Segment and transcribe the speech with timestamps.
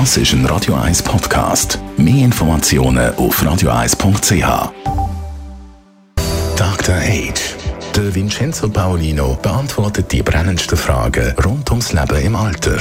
[0.00, 1.78] Das ist ein Radio 1 Podcast.
[1.96, 4.72] Mehr Informationen auf radio1.ch.
[6.56, 6.94] Dr.
[6.96, 7.54] Age.
[7.94, 12.78] Der Vincenzo Paolino beantwortet die brennendsten Fragen rund ums Leben im Alter.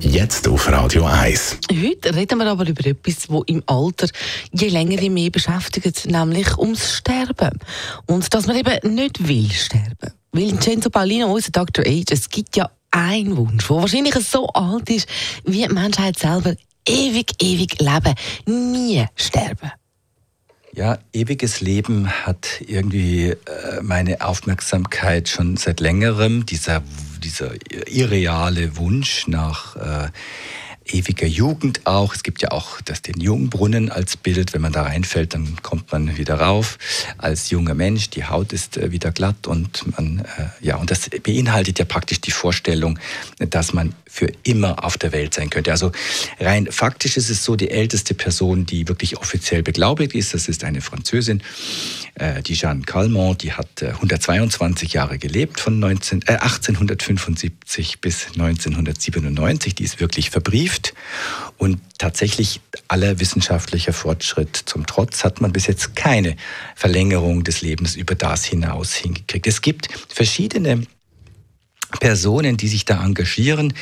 [0.00, 1.58] Jetzt auf Radio 1.
[1.70, 4.08] Heute reden wir aber über etwas, das im Alter
[4.50, 7.60] je länger je mehr beschäftigt, nämlich ums Sterben.
[8.06, 10.14] Und dass man eben nicht will sterben.
[10.32, 11.84] Weil Vincenzo Paolino, unser Dr.
[11.86, 15.08] Age, es gibt ja einen Wunsch, der wahrscheinlich so alt ist
[15.44, 16.54] wie die Menschheit selber.
[16.88, 18.14] Ewig, ewig leben,
[18.46, 19.72] nie sterben.
[20.72, 23.36] Ja, ewiges Leben hat irgendwie äh,
[23.82, 26.44] meine Aufmerksamkeit schon seit längerem.
[26.46, 26.82] Dieser,
[27.24, 27.52] dieser
[27.86, 29.76] irreale Wunsch nach
[30.86, 32.14] ewiger Jugend auch.
[32.14, 34.54] Es gibt ja auch das, den Jungbrunnen als Bild.
[34.54, 36.78] Wenn man da reinfällt, dann kommt man wieder rauf
[37.18, 38.10] als junger Mensch.
[38.10, 42.20] Die Haut ist äh, wieder glatt und man, äh, ja, und das beinhaltet ja praktisch
[42.20, 42.98] die Vorstellung,
[43.38, 45.70] dass man für immer auf der Welt sein könnte.
[45.70, 45.92] Also
[46.40, 50.64] rein faktisch ist es so, die älteste Person, die wirklich offiziell beglaubigt ist, das ist
[50.64, 51.42] eine Französin,
[52.18, 58.28] äh, die Jeanne Calment, die hat 122 äh, Jahre gelebt, von 19, äh, 1875 bis
[58.28, 59.74] 1997.
[59.74, 60.94] Die ist wirklich verbrieft.
[61.58, 66.36] Und tatsächlich aller wissenschaftlicher Fortschritt zum Trotz hat man bis jetzt keine
[66.74, 69.46] Verlängerung des Lebens über das hinaus hingekriegt.
[69.46, 70.86] Es gibt verschiedene
[72.00, 73.72] Personen, die sich da engagieren.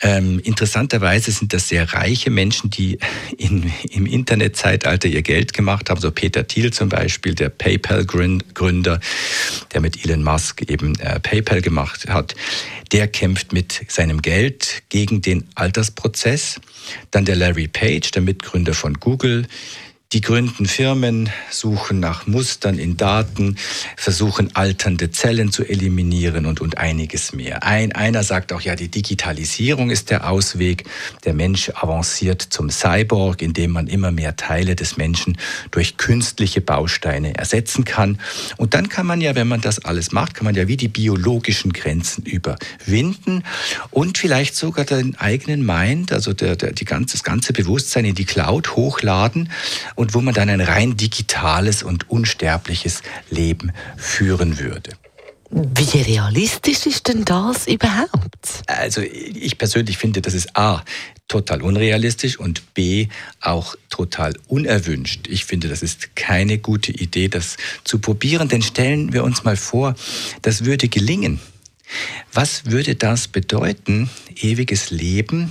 [0.00, 2.98] Ähm, interessanterweise sind das sehr reiche Menschen, die
[3.36, 6.00] in, im Internetzeitalter ihr Geld gemacht haben.
[6.00, 9.00] So Peter Thiel zum Beispiel, der PayPal-Gründer,
[9.72, 12.34] der mit Elon Musk eben äh, PayPal gemacht hat.
[12.92, 16.60] Der kämpft mit seinem Geld gegen den Altersprozess.
[17.10, 19.46] Dann der Larry Page, der Mitgründer von Google,
[20.14, 23.56] die gründen Firmen, suchen nach Mustern in Daten,
[23.94, 27.62] versuchen alternde Zellen zu eliminieren und, und einiges mehr.
[27.62, 30.84] Ein, einer sagt auch, ja, die Digitalisierung ist der Ausweg.
[31.26, 35.36] Der Mensch avanciert zum Cyborg, indem man immer mehr Teile des Menschen
[35.72, 38.18] durch künstliche Bausteine ersetzen kann.
[38.56, 40.88] Und dann kann man ja, wenn man das alles macht, kann man ja wie die
[40.88, 43.44] biologischen Grenzen überwinden
[43.90, 48.14] und vielleicht sogar den eigenen Mind, also der, der, die ganze, das ganze Bewusstsein in
[48.14, 49.50] die Cloud hochladen
[49.98, 54.92] und wo man dann ein rein digitales und unsterbliches Leben führen würde.
[55.50, 58.62] Wie realistisch ist denn das überhaupt?
[58.68, 60.84] Also ich persönlich finde, das ist A
[61.26, 63.08] total unrealistisch und B
[63.40, 65.26] auch total unerwünscht.
[65.26, 69.56] Ich finde, das ist keine gute Idee, das zu probieren, denn stellen wir uns mal
[69.56, 69.96] vor,
[70.42, 71.40] das würde gelingen.
[72.32, 75.50] Was würde das bedeuten, ewiges Leben?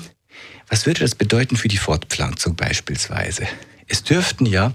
[0.70, 3.46] Was würde das bedeuten für die Fortpflanzung beispielsweise?
[3.88, 4.74] Es dürften ja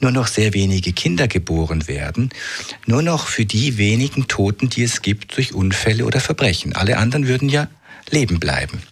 [0.00, 2.30] nur noch sehr wenige Kinder geboren werden,
[2.86, 6.74] nur noch für die wenigen Toten, die es gibt durch Unfälle oder Verbrechen.
[6.74, 7.68] Alle anderen würden ja
[8.10, 8.82] leben bleiben.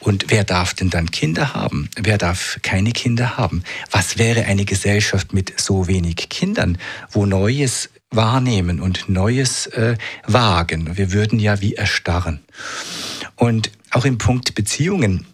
[0.00, 1.88] Und wer darf denn dann Kinder haben?
[1.96, 3.62] Wer darf keine Kinder haben?
[3.90, 6.78] Was wäre eine Gesellschaft mit so wenig Kindern,
[7.10, 9.96] wo Neues wahrnehmen und Neues äh,
[10.26, 10.96] wagen?
[10.96, 12.40] Wir würden ja wie erstarren.
[13.36, 15.26] Und auch im Punkt Beziehungen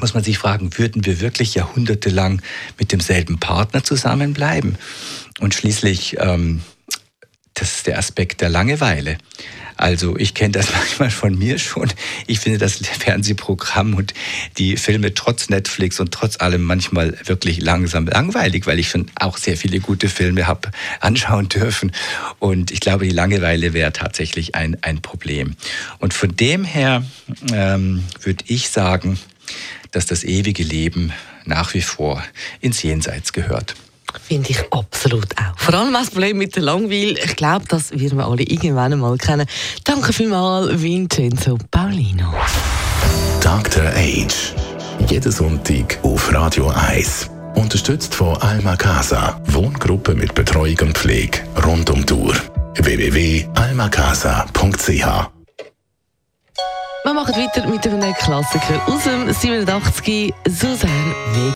[0.00, 2.42] muss man sich fragen, würden wir wirklich jahrhundertelang
[2.78, 4.76] mit demselben Partner zusammenbleiben?
[5.40, 6.62] Und schließlich, ähm,
[7.56, 9.18] das ist der Aspekt der Langeweile.
[9.76, 11.90] Also ich kenne das manchmal von mir schon.
[12.26, 14.14] Ich finde das Fernsehprogramm und
[14.58, 19.38] die Filme trotz Netflix und trotz allem manchmal wirklich langsam langweilig, weil ich schon auch
[19.38, 21.92] sehr viele gute Filme habe anschauen dürfen.
[22.38, 25.56] Und ich glaube, die Langeweile wäre tatsächlich ein, ein Problem.
[25.98, 27.04] Und von dem her
[27.52, 29.18] ähm, würde ich sagen,
[29.90, 31.12] dass das ewige Leben
[31.44, 32.22] nach wie vor
[32.60, 33.76] ins Jenseits gehört.
[34.20, 35.58] Finde ich absolut auch.
[35.58, 37.16] Vor allem das Problem mit der Langweil.
[37.24, 39.46] Ich glaube, das werden wir alle irgendwann einmal kennen.
[39.84, 42.32] Danke vielmals, Vincenzo Paulino.
[43.40, 43.84] Dr.
[43.94, 44.54] Age.
[45.08, 47.30] Jeden Sonntag auf Radio 1.
[47.54, 49.40] Unterstützt von Alma Casa.
[49.46, 52.34] Wohngruppe mit Betreuung und Pflege rund um Tour.
[52.76, 55.36] www.almacasa.ch
[57.06, 61.55] wir machen weiter mit einem Klassiker aus dem 87 Susanne W.